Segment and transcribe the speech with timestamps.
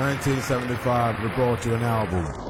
[0.00, 2.49] 1975, we brought you an album.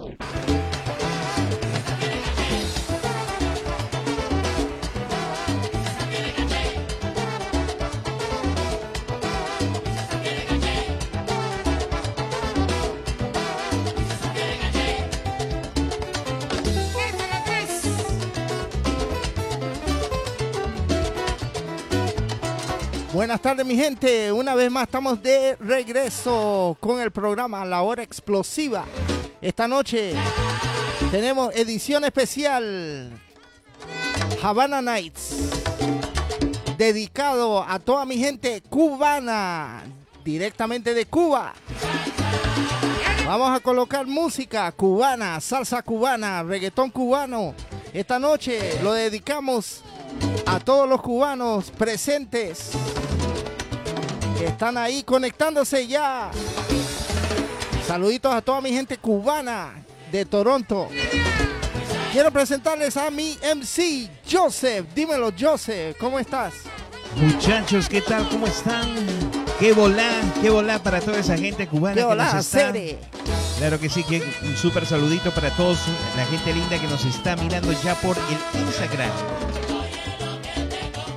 [23.31, 28.03] Buenas tardes mi gente, una vez más estamos de regreso con el programa La Hora
[28.03, 28.85] Explosiva.
[29.41, 30.15] Esta noche
[31.13, 33.13] tenemos edición especial
[34.43, 35.49] Havana Nights,
[36.77, 39.85] dedicado a toda mi gente cubana,
[40.25, 41.55] directamente de Cuba.
[43.25, 47.55] Vamos a colocar música cubana, salsa cubana, reggaetón cubano.
[47.93, 49.83] Esta noche lo dedicamos
[50.47, 52.73] a todos los cubanos presentes
[54.41, 56.31] que están ahí conectándose ya.
[57.87, 59.75] Saluditos a toda mi gente cubana
[60.11, 60.89] de Toronto.
[62.11, 64.87] Quiero presentarles a mi MC, Joseph.
[64.95, 66.55] Dímelo, Joseph, ¿cómo estás?
[67.17, 68.27] Muchachos, ¿qué tal?
[68.31, 68.89] ¿Cómo están?
[69.59, 70.11] Qué volá,
[70.41, 72.73] qué volá para toda esa gente cubana ¿Qué que nos está.
[73.59, 75.81] Claro que sí, que un súper saludito para todos,
[76.17, 79.11] la gente linda que nos está mirando ya por el Instagram.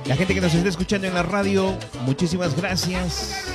[0.06, 3.46] La gente que nos está escuchando en la radio, muchísimas gracias.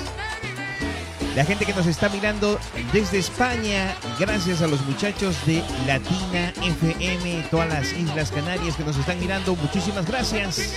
[1.36, 2.59] La gente que nos está mirando
[2.92, 8.97] desde España, gracias a los muchachos de Latina FM, todas las Islas Canarias que nos
[8.97, 10.73] están mirando, muchísimas gracias.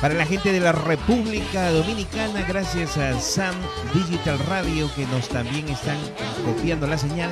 [0.00, 3.54] Para la gente de la República Dominicana, gracias a Sam
[3.94, 5.98] Digital Radio que nos también están
[6.44, 7.30] copiando la señal.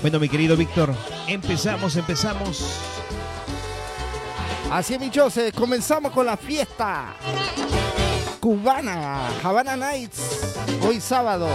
[0.00, 0.92] Bueno, mi querido Víctor,
[1.28, 2.80] empezamos, empezamos.
[4.72, 5.10] Así es, mi.
[5.54, 7.14] Comenzamos con la fiesta
[8.40, 11.46] cubana, Havana Nights, hoy sábado.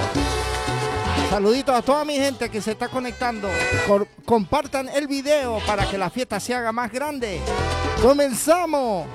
[1.31, 3.49] Saluditos a toda mi gente que se está conectando.
[4.23, 7.41] Compartan el video para que la fiesta se haga más grande.
[8.03, 9.07] Comenzamos.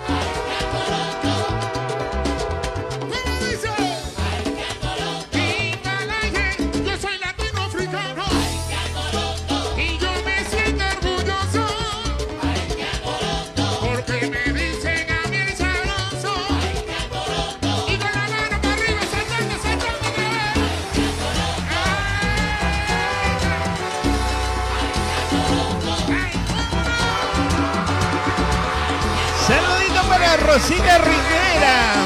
[30.72, 32.01] China Rivera.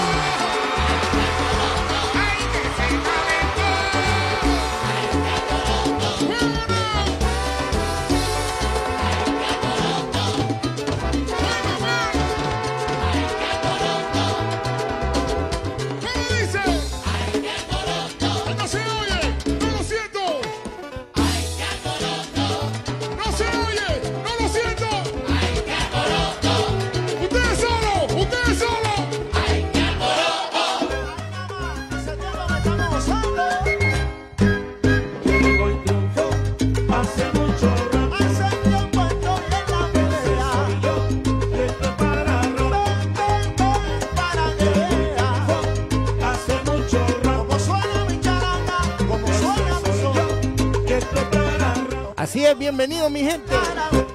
[52.77, 53.55] Bienvenido mi gente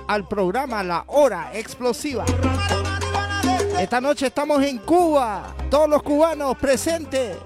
[0.05, 2.25] al programa La Hora Explosiva.
[3.79, 7.37] Esta noche estamos en Cuba, todos los cubanos presentes,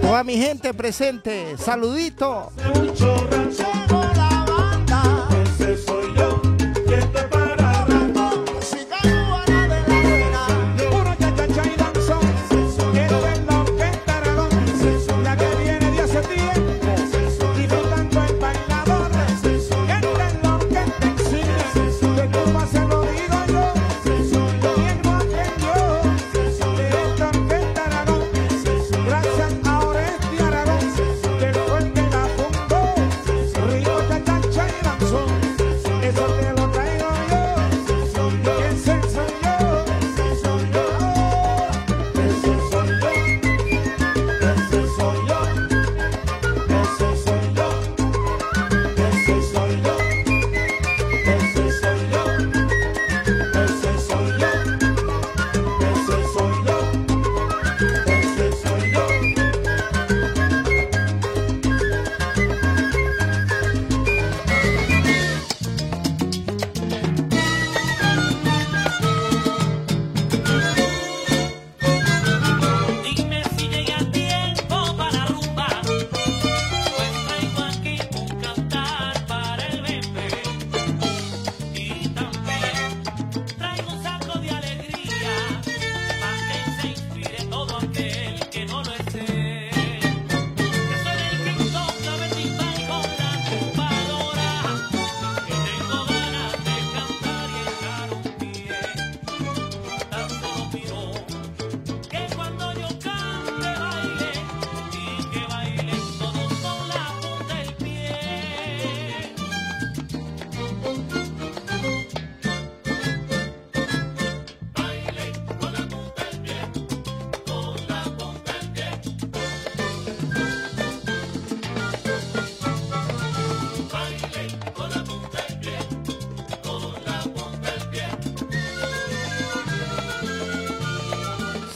[0.00, 2.50] toda mi gente presente, saludito.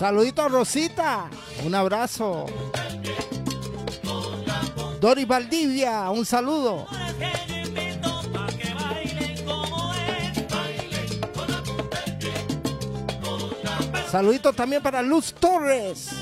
[0.06, 1.28] Saludito a Rosita.
[1.64, 2.46] Un abrazo.
[5.00, 6.86] Doris Valdivia, un saludo.
[14.08, 16.15] Saludito también para Luz Torres.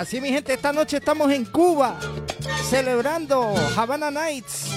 [0.00, 2.00] Así mi gente, esta noche estamos en Cuba
[2.70, 4.70] celebrando Havana Nights.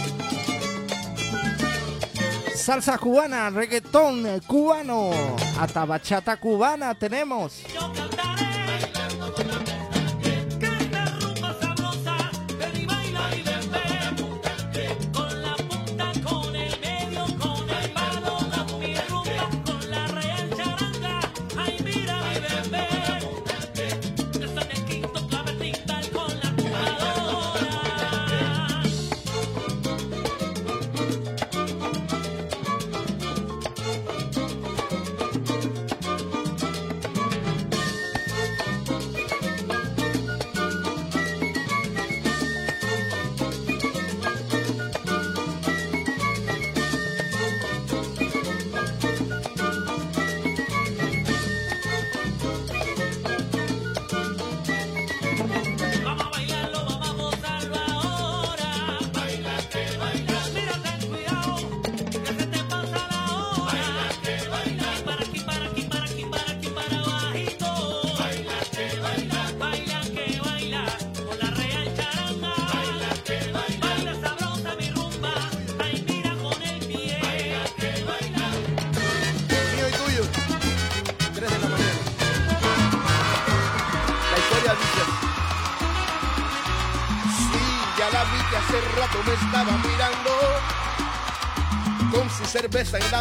[2.53, 5.11] Salsa cubana, reggaetón cubano,
[5.57, 7.62] hasta bachata cubana tenemos.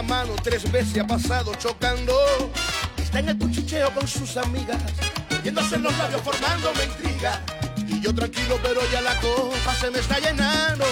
[0.03, 2.15] Mano, tres veces ha pasado chocando.
[2.97, 4.81] Está en el cuchicheo con sus amigas,
[5.43, 7.41] viéndose en los labios formándome intriga.
[7.87, 10.85] Y yo tranquilo, pero ya la copa se me está llenando.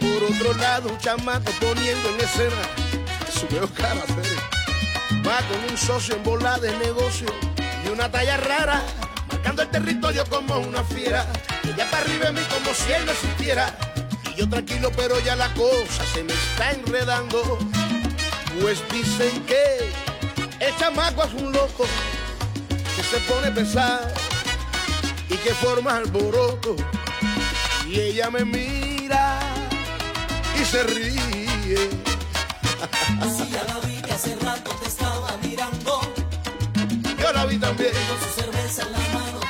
[0.00, 2.62] Por otro lado, un chamaco poniendo en escena
[3.32, 4.02] su veo cara.
[5.26, 7.26] Va con un socio en bola de negocio
[7.84, 8.82] y una talla rara,
[9.30, 11.26] marcando el territorio como una fiera.
[11.64, 13.85] Ella para arriba de mí como si él no existiera.
[14.36, 17.58] Yo tranquilo, pero ya la cosa se me está enredando.
[18.60, 19.90] Pues dicen que
[20.60, 21.86] el chamaco es un loco
[22.96, 24.08] que se pone pesado
[25.30, 26.76] y que forma alboroto.
[27.88, 29.40] Y ella me mira
[30.60, 31.90] y se ríe.
[33.36, 36.00] Si ya la vi que hace rato te estaba mirando.
[37.18, 37.92] Yo la vi también.
[38.08, 39.40] Con su cerveza en la mano,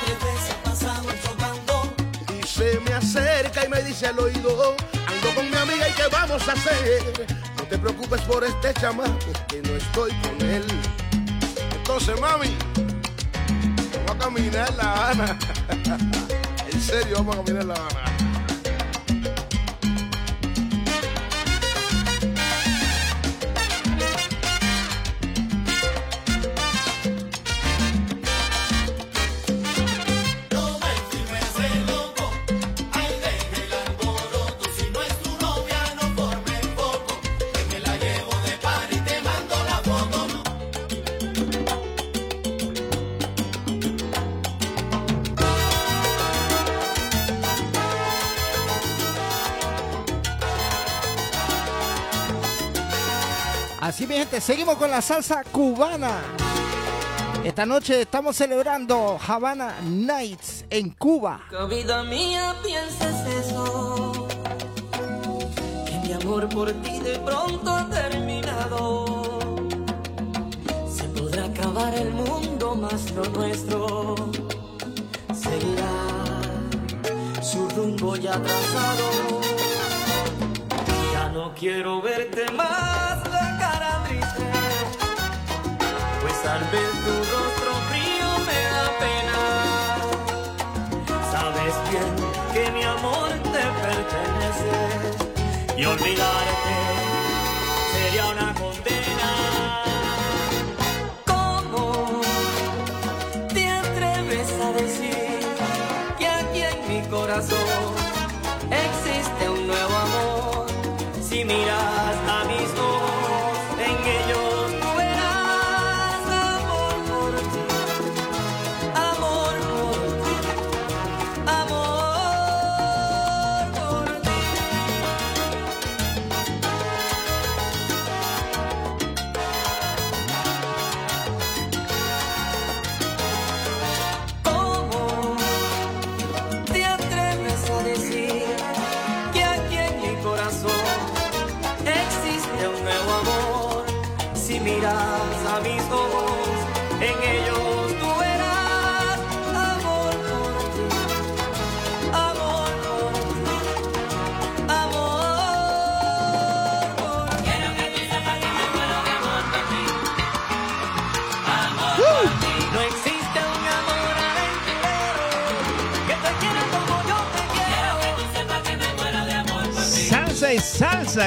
[4.05, 4.77] al oído,
[5.07, 7.27] ando con mi amiga y qué vamos a hacer.
[7.57, 9.17] No te preocupes por este chamaco,
[9.49, 10.65] que no estoy con él.
[11.75, 12.55] Entonces, mami,
[14.07, 15.39] vamos a caminar la Ana.
[16.73, 18.16] en serio, vamos a caminar la Ana.
[53.97, 56.21] Así mi gente, seguimos con la salsa cubana.
[57.43, 61.41] Esta noche estamos celebrando Havana Nights en Cuba.
[61.71, 64.29] Vida mía pienses eso,
[65.87, 69.39] que mi amor por ti de pronto ha terminado.
[70.95, 74.15] Se podrá acabar el mundo más lo nuestro
[75.33, 75.89] seguirá
[77.41, 79.41] su rumbo ya trazado.
[81.15, 83.16] Ya no quiero verte más
[86.47, 89.41] pues al ver tu rostro frío me da pena.
[91.33, 92.13] Sabes bien
[92.53, 94.75] que mi amor te pertenece
[95.77, 96.86] y olvidarte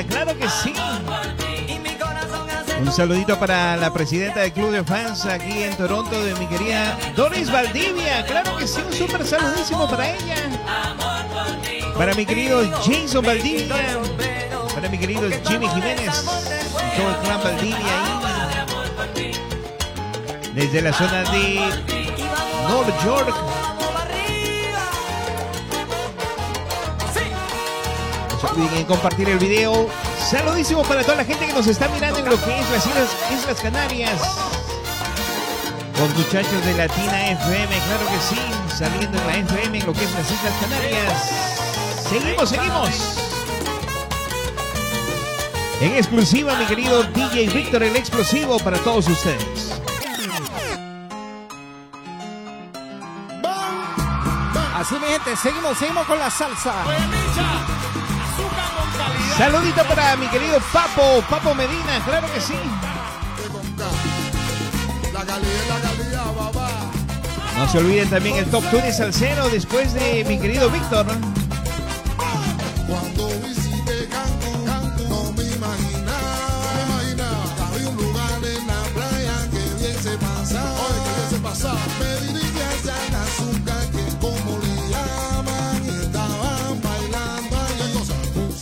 [0.08, 0.74] claro que sí.
[2.79, 6.98] Un saludito para la presidenta del club de fans aquí en Toronto de mi querida
[7.15, 8.24] Doris Valdivia.
[8.25, 10.36] Claro que sí, un súper saludísimo para ella.
[11.98, 14.00] Para mi querido Jason Valdivia.
[14.74, 16.24] Para mi querido Jimmy Jiménez.
[16.24, 18.19] Y todo el clan Valdivia.
[20.53, 21.60] Desde la zona de
[22.69, 23.49] North York.
[28.58, 29.88] En compartir el video.
[30.18, 33.10] Saludísimo para toda la gente que nos está mirando en lo que es las Islas,
[33.32, 34.22] Islas Canarias.
[35.98, 40.03] Los muchachos de Latina FM, claro que sí, saliendo en la FM en lo que
[40.03, 41.29] es las Islas Canarias.
[42.10, 42.89] Seguimos, seguimos.
[45.82, 49.74] En exclusiva, mi querido DJ Víctor el Explosivo para todos ustedes.
[54.75, 56.74] Así mi gente, seguimos, seguimos con la salsa.
[59.39, 62.55] Saludito para mi querido Papo, Papo Medina, claro que sí.
[67.58, 71.05] No se olviden también el Top 2 de Salcero después de mi querido Víctor.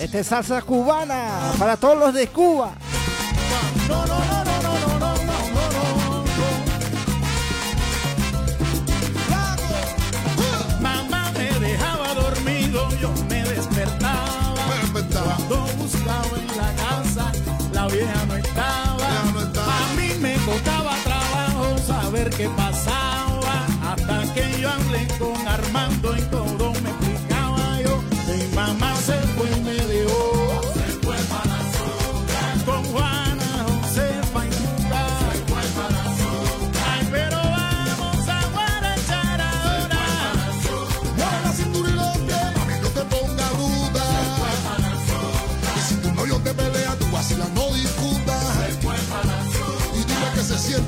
[0.07, 2.71] Esta es salsa cubana para todos los de Cuba.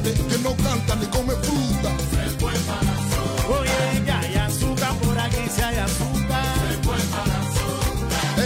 [0.03, 1.91] que no canta ni come fruta.
[2.11, 3.59] Se fue para.
[3.59, 6.45] Oye, ya hay azúcar, por aquí si hay azúcar.
[6.69, 6.95] Se fue.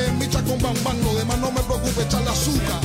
[0.05, 2.82] En mi chacón bambán, lo demás no me preocupe, echarle azúcar.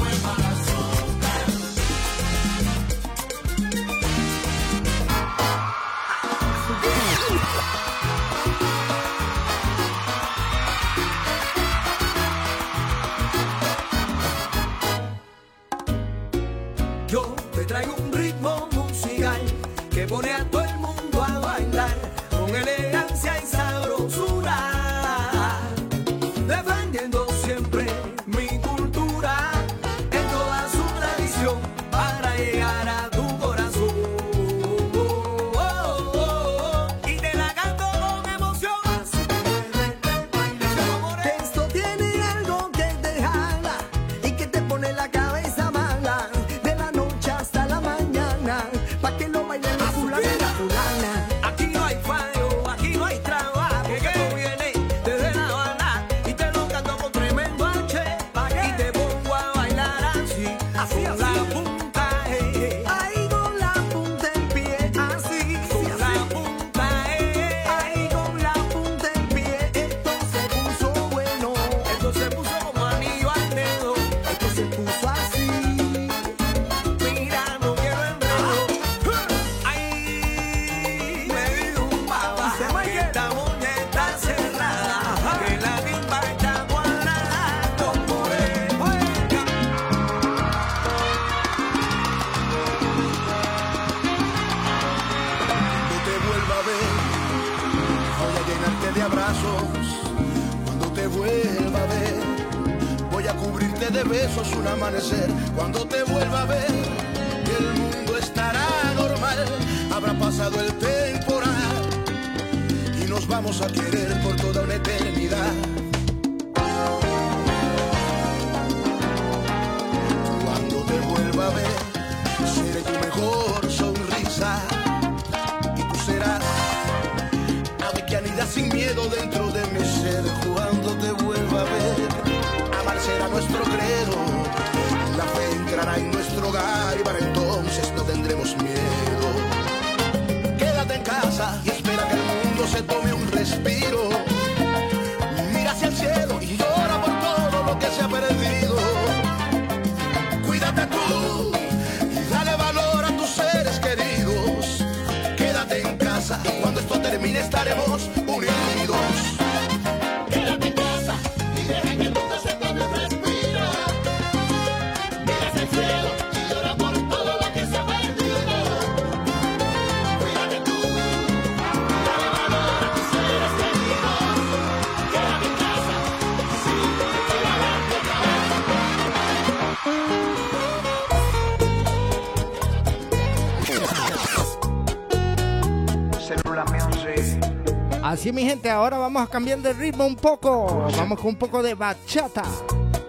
[188.19, 190.89] Así mi gente, ahora vamos a cambiar de ritmo un poco.
[190.97, 192.43] Vamos con un poco de bachata.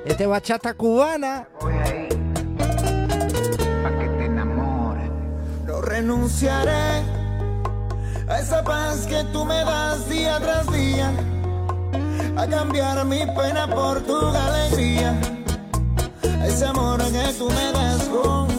[0.06, 1.48] Este es bachata cubana.
[1.62, 2.10] Voy ahí,
[3.82, 5.10] pa que te enamores.
[5.66, 7.02] No renunciaré
[8.28, 11.12] a esa paz que tú me das día tras día.
[12.38, 15.20] A cambiar mi pena por tu alegría.
[16.40, 18.59] A ese amor que tú me das con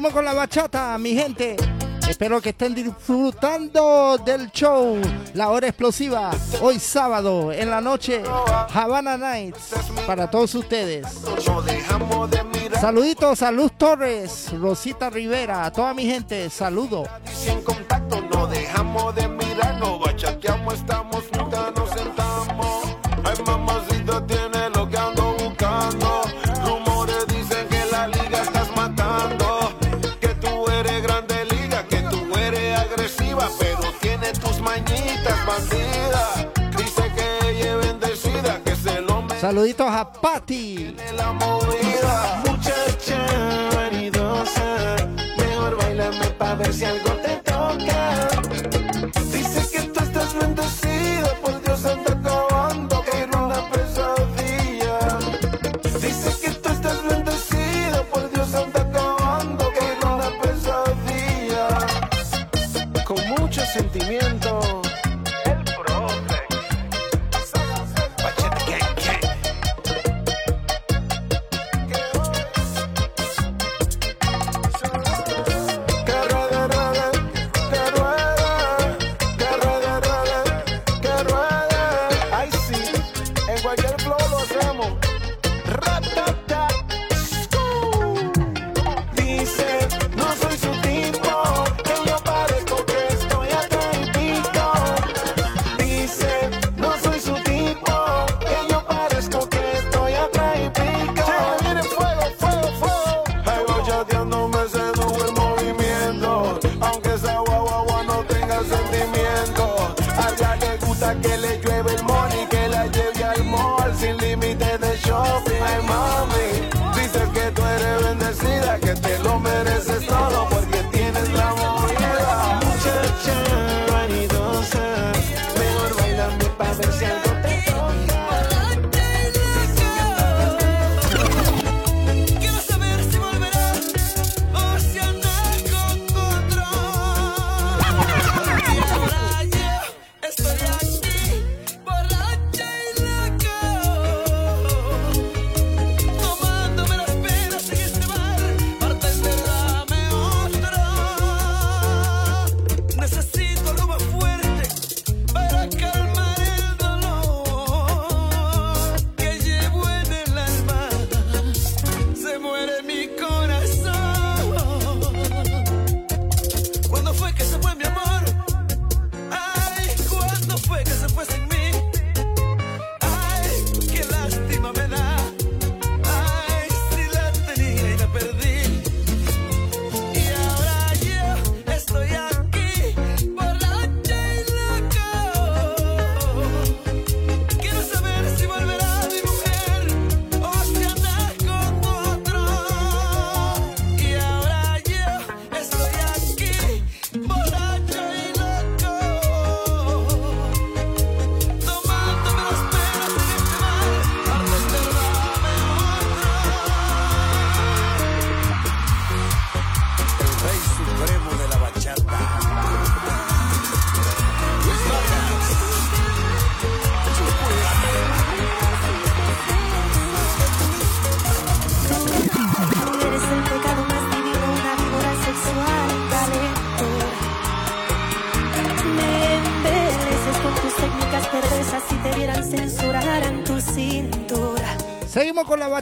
[0.00, 1.56] Seguimos con la bachata, mi gente.
[2.08, 4.98] Espero que estén disfrutando del show
[5.34, 6.30] La Hora Explosiva,
[6.62, 8.22] hoy sábado en la noche,
[8.72, 9.74] Havana Nights,
[10.06, 11.06] para todos ustedes.
[12.80, 17.04] Saluditos Salud Torres, Rosita Rivera, a toda mi gente, saludo.
[17.30, 19.28] Sin contacto, no dejamos de
[20.72, 21.24] estamos
[39.40, 40.94] Saluditos a Patti.
[45.38, 48.28] Mejor bailame pa' ver si algo te toca.
[49.32, 51.80] Dices que tú estás bendecida por Dios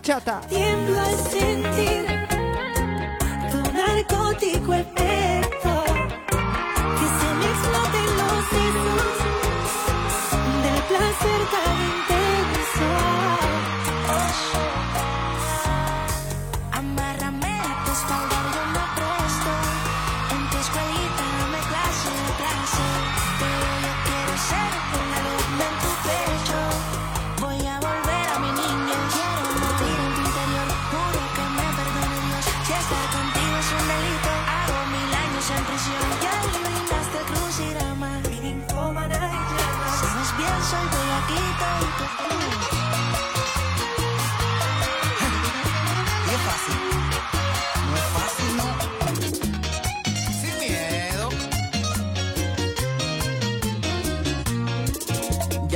[0.09, 0.41] Chata.
[0.49, 1.68] Tiembla sin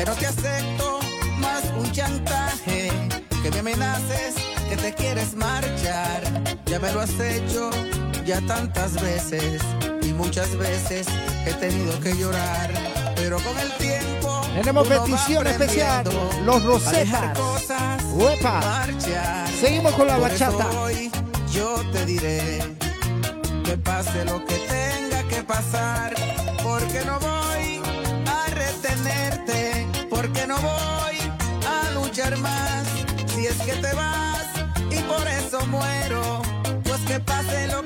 [0.04, 1.00] no te acepto
[1.38, 2.90] más un chantaje.
[3.42, 4.34] Que me amenaces
[4.68, 6.22] que te quieres marchar.
[6.66, 7.70] Ya me lo has hecho
[8.24, 9.62] ya tantas veces.
[10.02, 11.06] Y muchas veces
[11.46, 12.70] he tenido que llorar,
[13.16, 14.21] pero con el tiempo
[14.54, 16.04] tenemos petición especial,
[16.44, 17.38] los Rosetas.
[18.12, 18.86] Uepa.
[19.60, 20.68] Seguimos con la bachata.
[20.80, 21.10] Hoy
[21.52, 22.62] yo te diré
[23.64, 26.14] que pase lo que tenga que pasar,
[26.62, 27.80] porque no voy
[28.26, 31.16] a retenerte, porque no voy
[31.66, 32.84] a luchar más.
[33.34, 34.46] Si es que te vas
[34.90, 36.42] y por eso muero,
[36.84, 37.81] pues que pase lo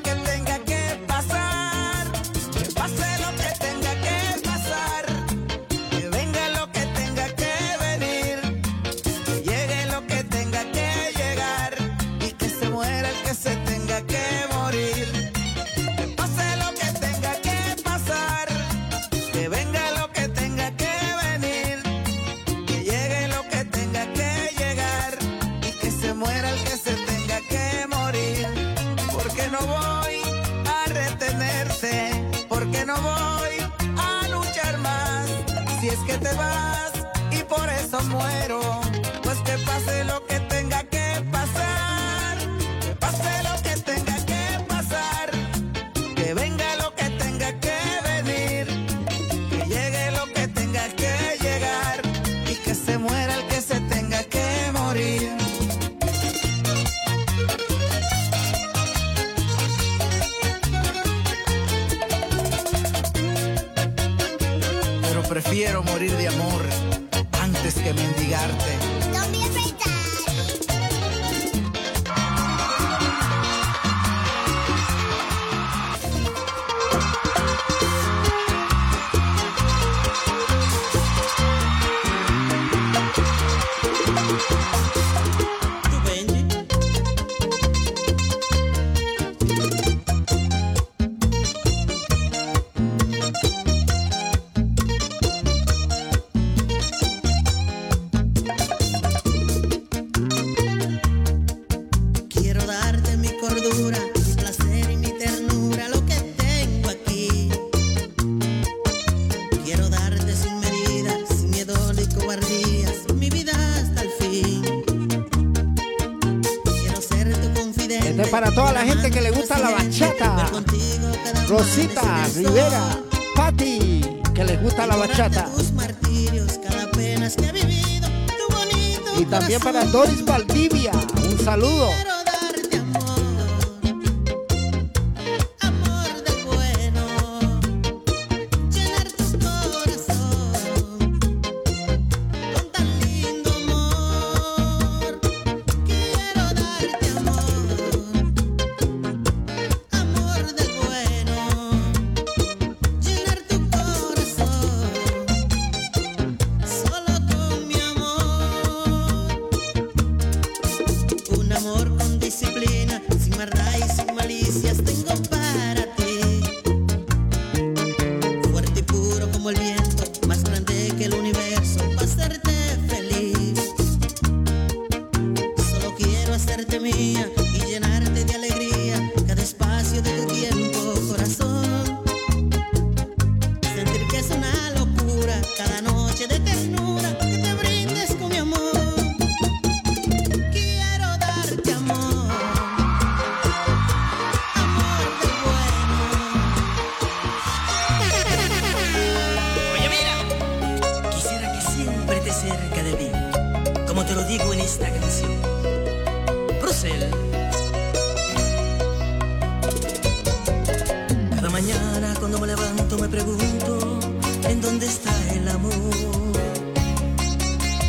[129.18, 130.92] Y también para Doris Valdivia.
[131.24, 132.15] Un saludo.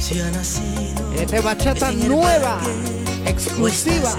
[0.09, 2.61] Esta bachata nueva,
[3.25, 4.15] exclusiva.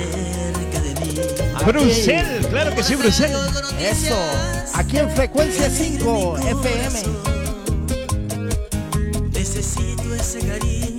[1.55, 3.31] Ah, Brusel, claro que sí, Brusel.
[3.81, 4.19] Eso,
[4.75, 7.03] aquí en frecuencia 5 FM.
[9.33, 10.98] Necesito ese cariño.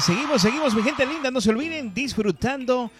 [0.00, 1.30] seguimos, seguimos, mi gente linda.
[1.30, 2.90] No se olviden disfrutando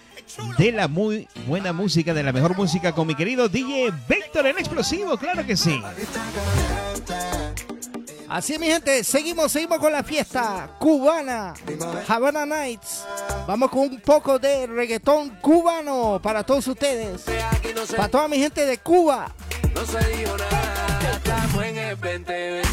[0.58, 4.58] de la muy buena música, de la mejor música con mi querido DJ Víctor el
[4.58, 5.82] Explosivo, claro que sí.
[8.28, 11.52] Así es, mi gente, seguimos, seguimos con la fiesta cubana,
[12.06, 13.04] Havana Nights.
[13.46, 17.24] Vamos con un poco de reggaetón cubano para todos ustedes,
[17.96, 19.34] para toda mi gente de Cuba.
[19.74, 22.69] No se dijo nada, estamos en el 2020.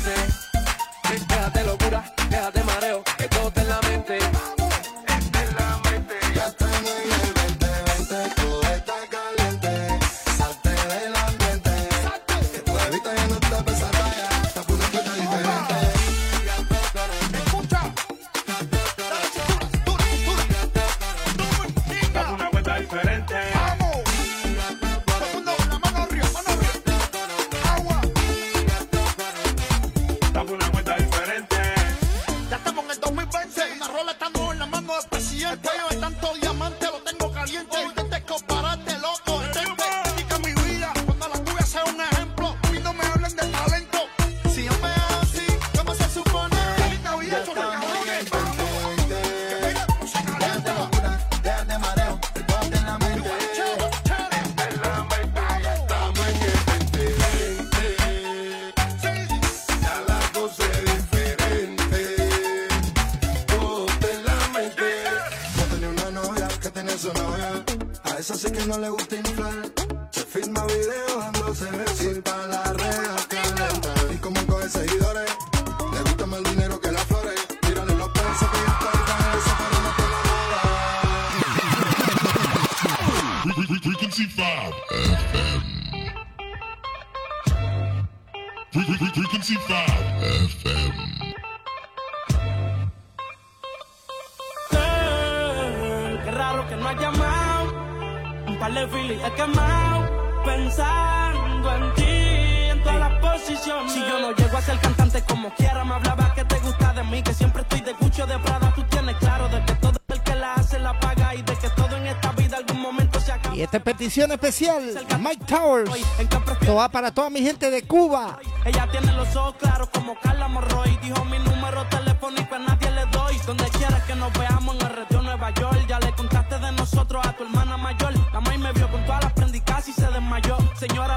[114.07, 114.83] edición especial.
[115.19, 115.91] Mike Towers.
[116.17, 118.39] Esto va para toda mi gente de Cuba.
[118.63, 120.97] Ella tiene los ojos claros como Carla Morroy.
[121.03, 123.37] Dijo mi número telefónico a nadie le doy.
[123.45, 125.85] Donde quiera que nos veamos en el retiro Nueva York.
[125.89, 128.13] Ya le contaste de nosotros a tu hermana mayor.
[128.31, 130.57] La May me vio con todas las prendicas y se desmayó.
[130.79, 131.16] Señora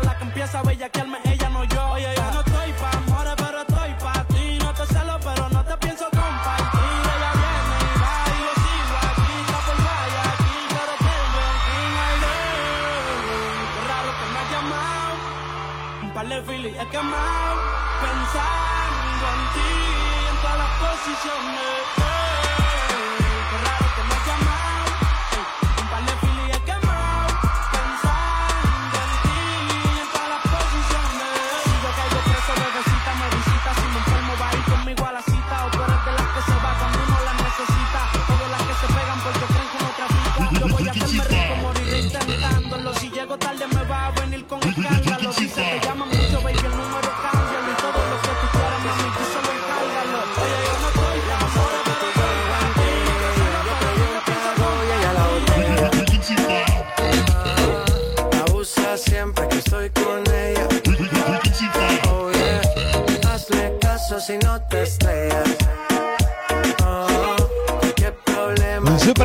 [16.93, 17.50] like I'm.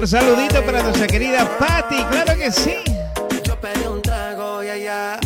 [0.08, 2.76] saludito para nuestra querida Patty, claro que sí.
[3.44, 5.20] Yo pedí un trago y allá.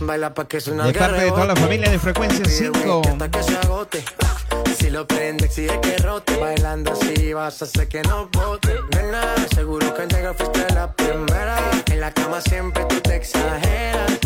[0.00, 3.02] Baila pa' que suena De parte de toda la familia de Frecuencia 5.
[4.78, 6.36] Si lo prende, exige que rote.
[6.38, 8.74] Bailando así vas a hacer que no bote.
[8.94, 11.56] Nena, seguro que al llegar fuiste la primera.
[11.90, 14.18] En la cama siempre tú te exageras.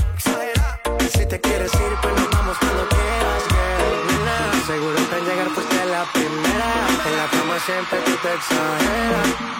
[1.12, 3.55] Si te quieres ir, pues nos vamos cuando quieras.
[4.66, 6.68] Seguro está en llegar fuiste la primera.
[7.06, 9.56] En la cama siempre tú te exageras.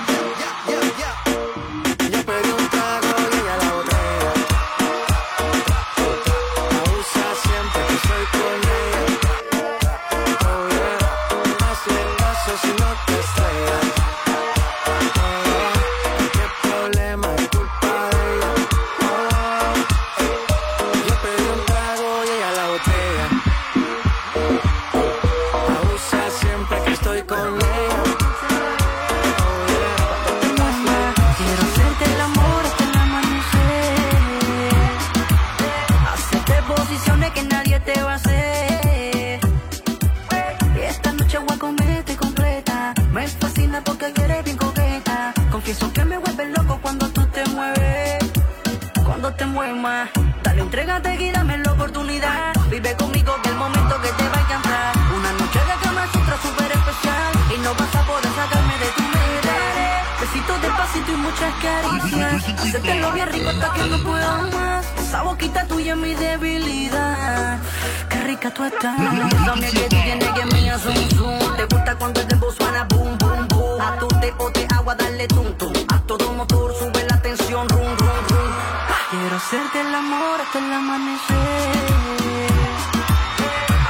[62.73, 62.83] Caricias.
[62.83, 64.87] Hacértelo bien rico hasta que no puedo más.
[64.99, 67.59] Esa boquita tuya es mi debilidad.
[68.09, 68.97] Qué rica tú estás.
[69.47, 71.57] Dame que tú tienes que mía, zoom, zoom.
[71.57, 73.81] Te gusta cuando el dembow suena boom, boom, boom.
[73.81, 75.73] A tu te o te agua, dale tum, tum.
[75.89, 78.53] A todo motor sube la tensión, rum, rum, rum.
[79.11, 81.37] Quiero hacerte el amor hasta el amanecer.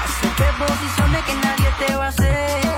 [0.05, 2.76] Hacerte posiciones que nadie te va a hacer.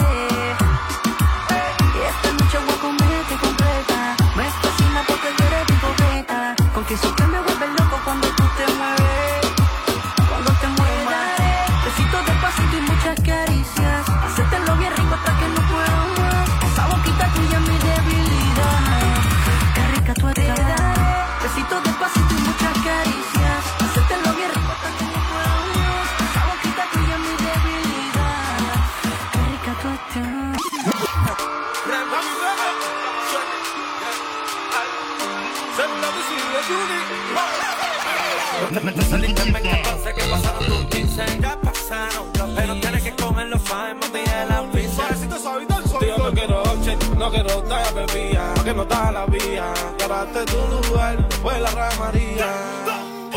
[47.30, 49.72] Shake, no quiero estar bebida Que no está la vía.
[49.98, 52.46] Y ahora te tu lugar, pues la ramaría.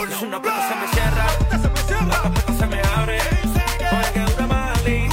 [0.10, 3.20] Es una puerta se me cierra La puerta se me abre.
[3.20, 5.10] Oye, que una mali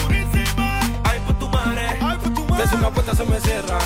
[1.04, 1.98] Ay, por tu madre.
[2.56, 3.78] Desde una puerta se me cierra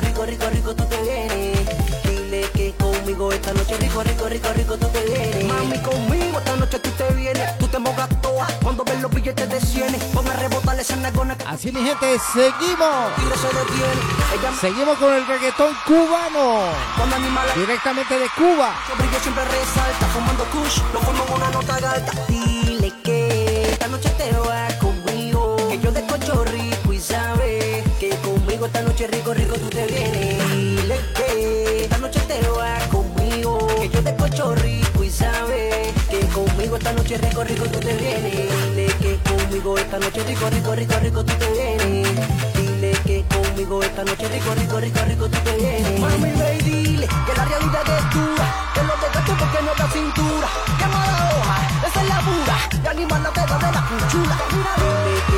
[0.00, 1.58] rico, rico, rico, rico tú te vienes.
[2.04, 5.44] Dile que conmigo esta noche rico, rico, rico, rico tú te vienes.
[5.44, 9.48] Mami, conmigo esta noche tú te vienes, tú te mojas toda cuando ves los billetes
[9.48, 9.94] de 100.
[10.12, 13.14] Pon a rebotar esa nalgona que Así mi gente, seguimos.
[13.16, 14.00] tiro se detiene.
[14.34, 16.64] Ella Seguimos con el reggaetón cubano.
[17.56, 18.74] Directamente de Cuba.
[18.86, 22.12] Su brillo siempre resalta, fumando kush, lo fumo en una nota alta.
[28.98, 30.50] Noche rico, rico tú te vienes.
[30.50, 36.76] Dile que esta noche te vas conmigo, que yo descocho rico y sabes que conmigo
[36.76, 38.74] esta noche rico, rico tú te vienes.
[38.74, 42.08] Dile que conmigo esta noche rico, rico, rico, rico tú te vienes.
[42.56, 46.00] Dile que conmigo esta noche rico, rico, rico, rico tú te vienes.
[46.00, 49.88] Mami, ve y dile que la realidad es dura, que los desgastos porque no da
[49.92, 50.48] cintura.
[50.76, 54.38] Quema la hoja, esa es la pura, y anima la pega de la cuchula.
[55.30, 55.37] Que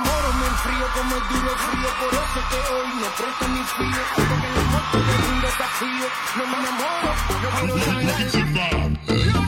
[0.00, 4.02] me me enfrío como el duro frío Por eso que hoy no presto ni frío
[4.16, 6.06] Porque en la moto es un desafío.
[6.36, 7.10] No me enamoro,
[7.42, 9.45] no quiero ganar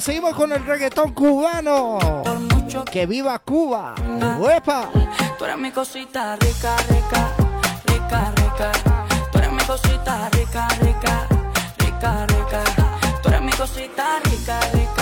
[0.00, 1.98] seguimos, seguimos con el reggaetón cubano.
[2.90, 3.94] Que viva Cuba.
[4.38, 4.90] ¡Uepa!
[5.38, 7.30] Tú eres mi cosita rica, rica,
[7.86, 8.72] rica, rica.
[9.30, 11.26] Tú eres mi cosita rica, rica,
[11.78, 12.64] rica, rica.
[13.22, 14.95] Tú eres mi cosita rica, rica.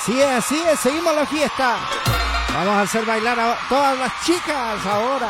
[0.00, 1.76] Así es, así es, seguimos la fiesta.
[2.54, 5.28] Vamos a hacer bailar a todas las chicas ahora.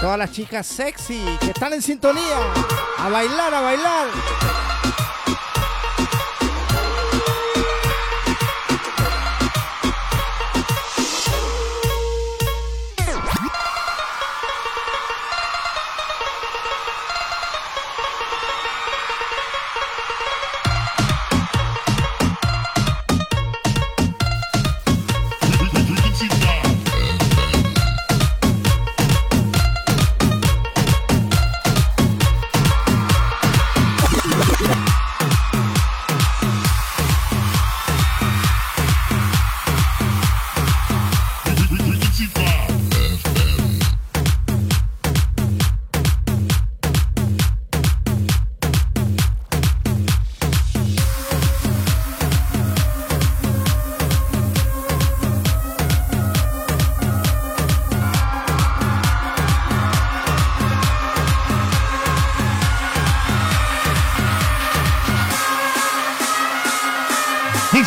[0.00, 2.38] Todas las chicas sexy que están en sintonía.
[2.96, 4.59] A bailar, a bailar.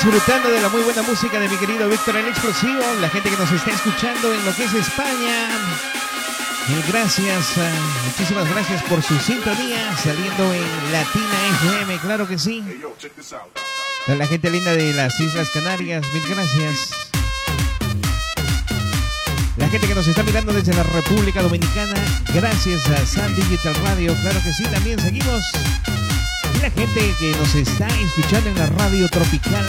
[0.03, 3.37] disfrutando de la muy buena música de mi querido Víctor el Explosivo, la gente que
[3.37, 5.47] nos está escuchando en lo que es España.
[6.67, 7.71] Y gracias, eh,
[8.07, 12.61] muchísimas gracias por su sintonía, saliendo en Latina FM, claro que sí.
[14.07, 16.89] A la gente linda de las Islas Canarias, mil gracias.
[19.55, 21.95] La gente que nos está mirando desde la República Dominicana,
[22.33, 25.43] gracias a San Digital Radio, claro que sí, también seguimos
[26.55, 29.65] y la gente que nos está escuchando en la radio tropical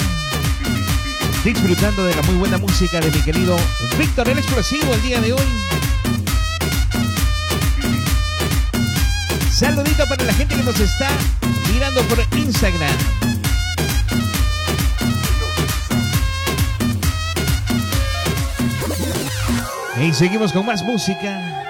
[1.45, 3.55] disfrutando de la muy buena música de mi querido
[3.99, 5.47] Víctor el Explosivo el día de hoy.
[9.53, 11.11] Saludito para la gente que nos está
[11.71, 12.97] mirando por Instagram.
[20.01, 21.63] Y seguimos con más música.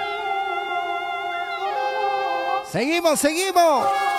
[2.71, 4.14] Seguimos, seguimos.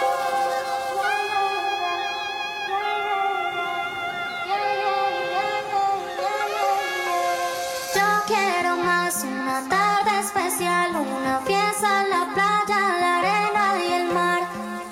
[9.06, 14.42] más, una tarde especial, una fiesta en la playa, la arena y el mar.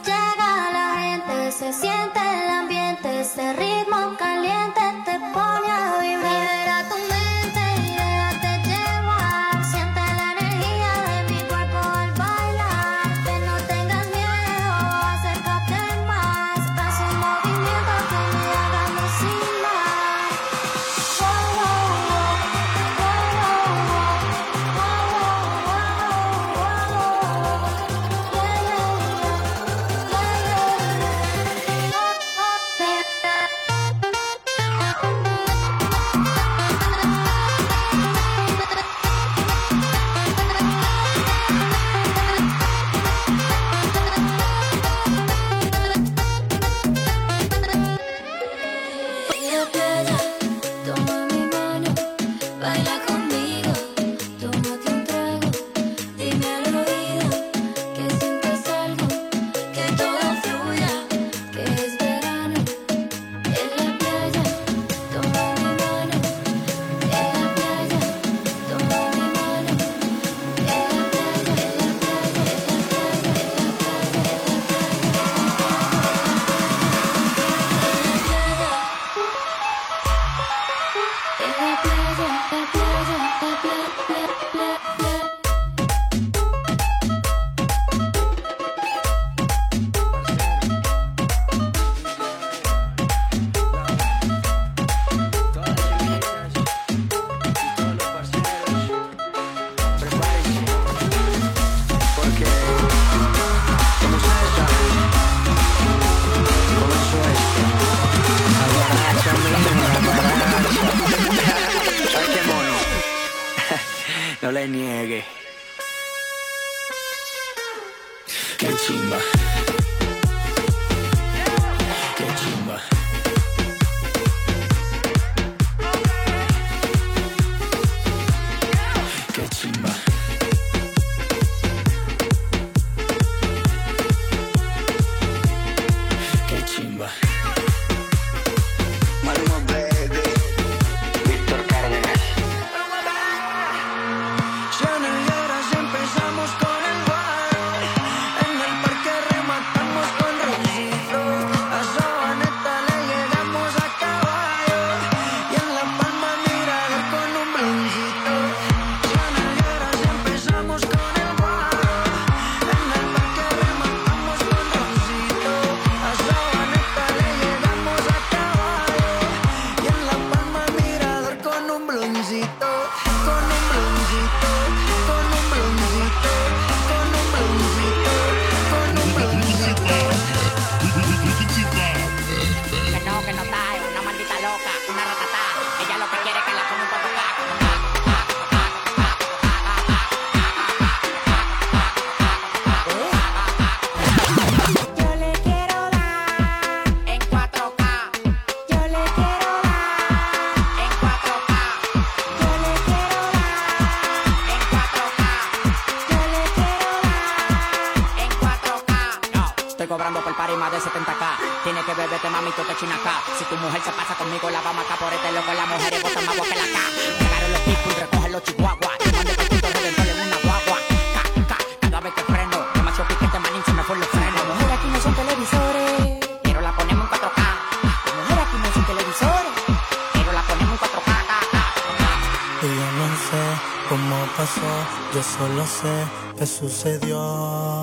[0.05, 4.12] Llega la gente, se siente el ambiente, este ritmo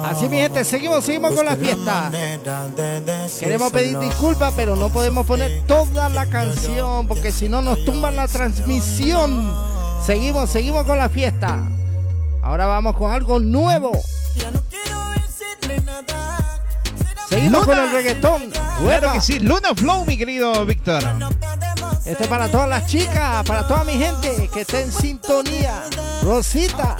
[0.05, 2.11] Así mi gente, seguimos, seguimos con la fiesta.
[3.39, 8.16] Queremos pedir disculpas, pero no podemos poner toda la canción porque si no nos tumban
[8.16, 9.53] la transmisión.
[10.05, 11.59] Seguimos, seguimos con la fiesta.
[12.43, 13.93] Ahora vamos con algo nuevo.
[17.28, 17.66] Seguimos Luna.
[17.66, 18.53] con el reggaetón.
[18.83, 21.03] Bueno que sí, Luna Flow, mi querido Víctor.
[22.05, 25.85] Esto es para todas las chicas, para toda mi gente que esté en sintonía.
[26.22, 26.97] Rosita.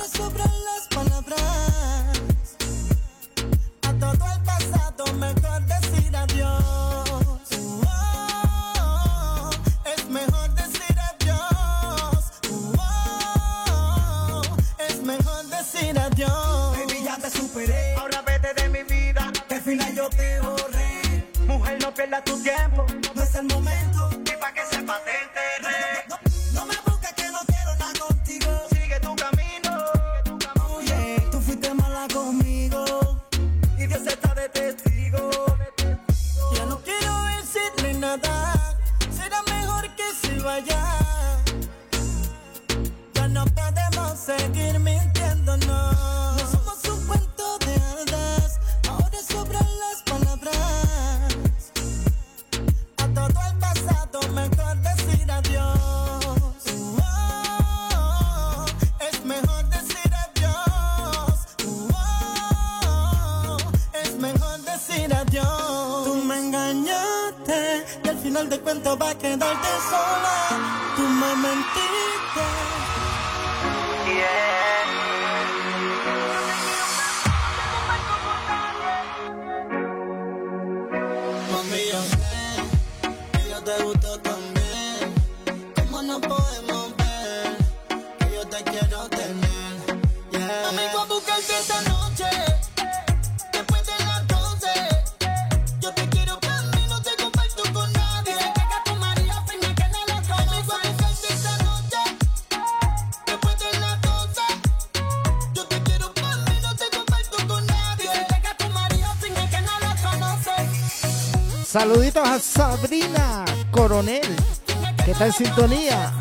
[115.33, 116.20] sintonía.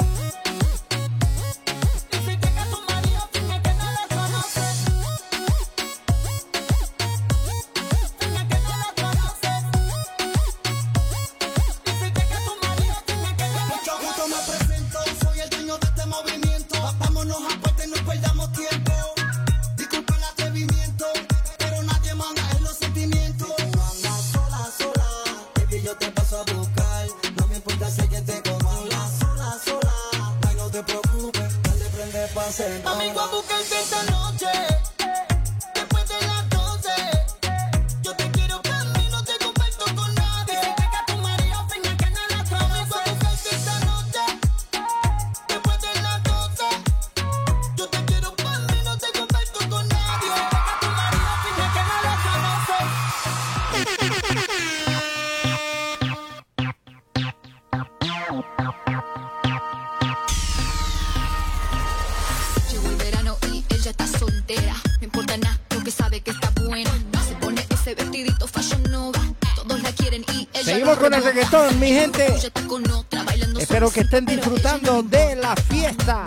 [74.02, 76.26] estén disfrutando de la fiesta.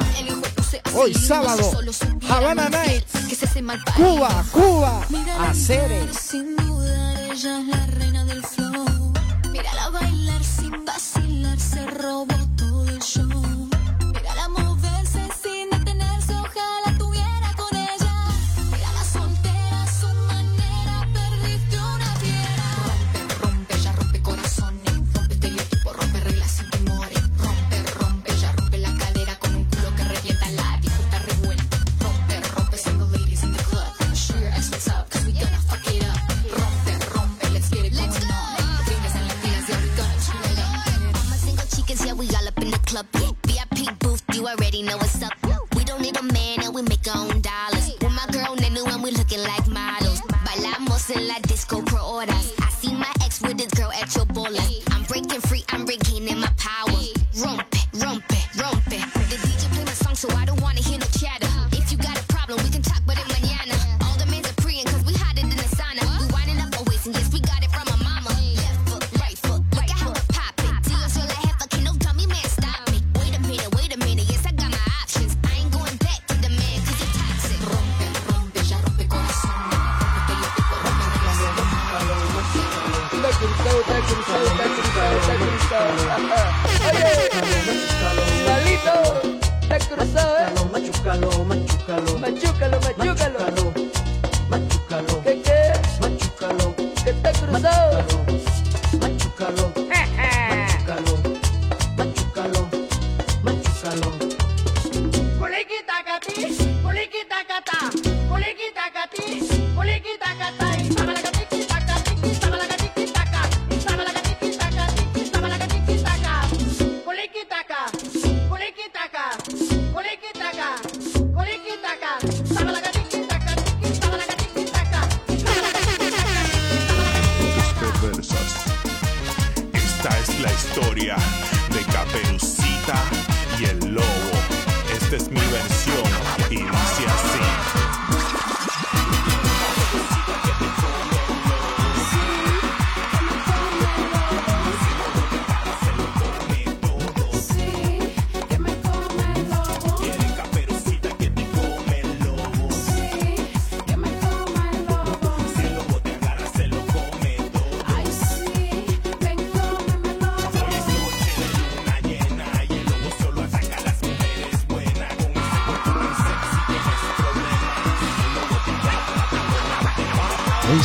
[0.94, 1.70] Hoy sábado,
[2.28, 3.12] Havana Nights,
[3.96, 5.06] Cuba, Cuba,
[5.48, 6.51] Aceres.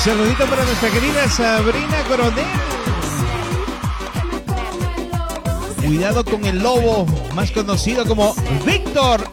[0.07, 2.45] Saludito para nuestra querida Sabrina Coronel.
[5.85, 7.05] Cuidado con el lobo,
[7.35, 8.33] más conocido como
[8.65, 9.29] Víctor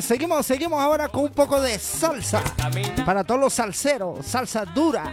[0.00, 2.42] seguimos, seguimos ahora con un poco de salsa.
[3.04, 5.12] Para todos los salseros, salsa dura,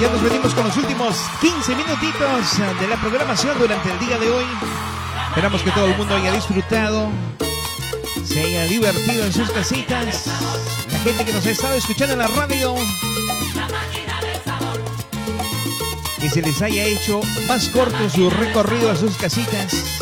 [0.00, 4.30] ya nos venimos con los últimos 15 minutitos de la programación durante el día de
[4.30, 4.44] hoy.
[5.28, 7.08] Esperamos que todo el mundo haya disfrutado,
[8.24, 10.26] se haya divertido en sus casitas.
[10.92, 12.74] La gente que nos ha estado escuchando en la radio,
[16.20, 20.00] que se les haya hecho más corto su recorrido a sus casitas.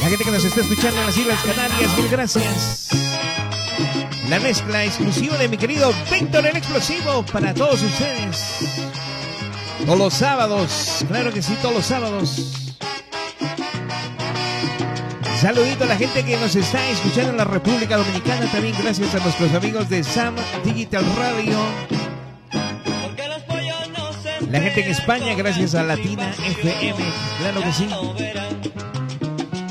[0.00, 3.07] La gente que nos está escuchando en las Islas Canarias, mil gracias.
[4.28, 8.80] La mezcla exclusiva de mi querido Víctor el Explosivo para todos ustedes.
[9.86, 12.74] Todos los sábados, claro que sí, todos los sábados.
[15.40, 19.18] Saludito a la gente que nos está escuchando en la República Dominicana, también gracias a
[19.20, 21.58] nuestros amigos de Sam Digital Radio.
[24.50, 27.04] La gente en España, gracias a Latina FM,
[27.38, 27.88] claro que sí.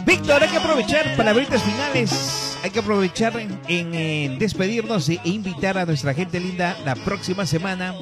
[0.03, 2.36] Víctor, hay que aprovechar palabritas finales.
[2.77, 7.95] Que aprovechar en, en, despedirnos e invitar a nuestra gente linda la próxima semana.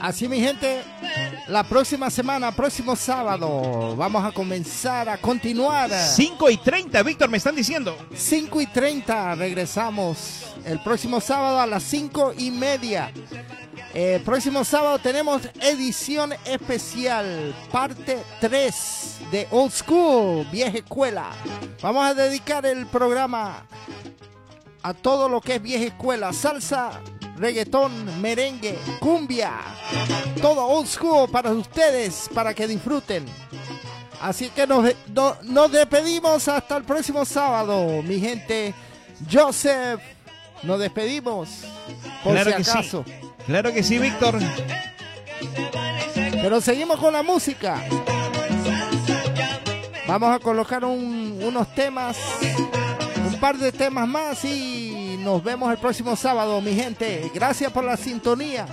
[0.00, 0.80] Así mi gente,
[1.46, 5.90] la próxima semana, próximo sábado, vamos a comenzar a continuar.
[5.90, 7.94] 5 y 30, Víctor, me están diciendo.
[8.14, 13.12] 5 y 30, regresamos el próximo sábado a las 5 y media.
[13.92, 21.30] Eh, próximo sábado tenemos edición especial, parte 3 de Old School, vieja escuela.
[21.82, 23.66] Vamos a dedicar el programa
[24.82, 27.00] a todo lo que es vieja escuela, salsa,
[27.36, 29.54] reggaetón, merengue, cumbia,
[30.40, 33.24] todo old school para ustedes, para que disfruten.
[34.20, 38.72] Así que nos, no- nos despedimos hasta el próximo sábado, mi gente.
[39.30, 40.00] Joseph,
[40.62, 41.48] nos despedimos.
[42.22, 43.04] Por claro si que acaso.
[43.06, 43.12] sí.
[43.50, 44.38] Claro que sí, Víctor.
[46.14, 47.82] Pero seguimos con la música.
[50.06, 52.16] Vamos a colocar un- unos temas,
[53.26, 57.28] un par de temas más y nos vemos el próximo sábado, mi gente.
[57.34, 58.66] Gracias por la sintonía.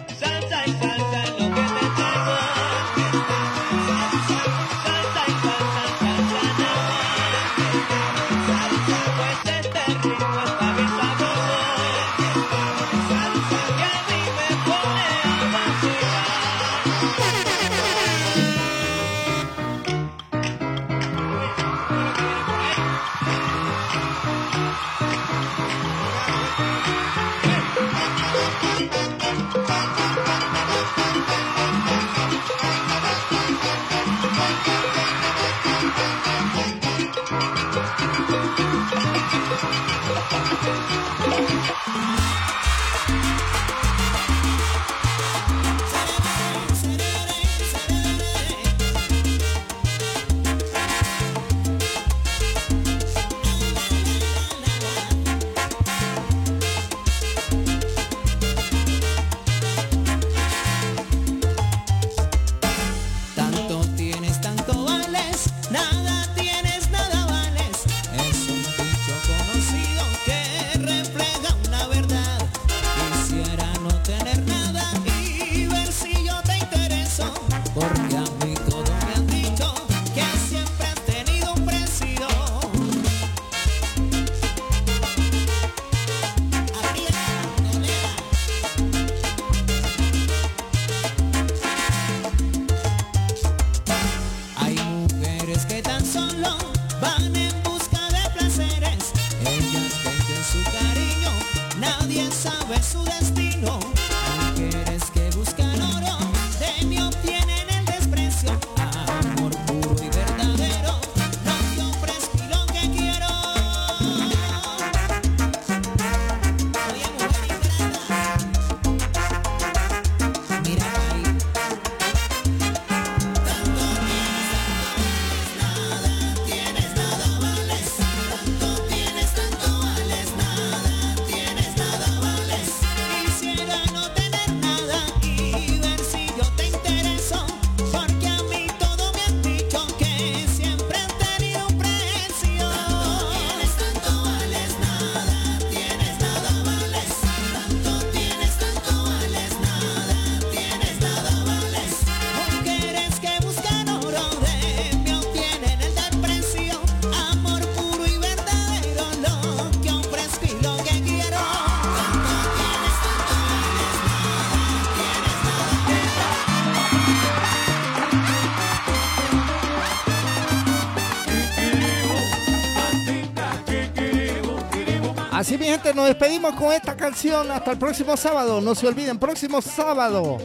[175.88, 178.62] Gente, nos despedimos con esta canción hasta el próximo sábado.
[178.62, 180.38] No se olviden, próximo sábado.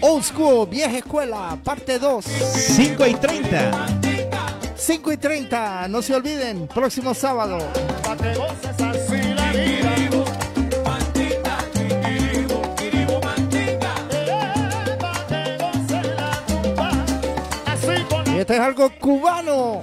[0.00, 2.24] Old School, vieja escuela, parte 2.
[2.24, 3.86] 5 y 30.
[4.76, 7.58] 5 y 30, no se olviden, próximo sábado.
[18.26, 19.82] Y este es algo cubano.